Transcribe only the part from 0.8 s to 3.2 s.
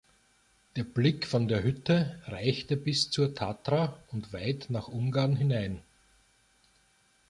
Blick von der Hütte reichte bis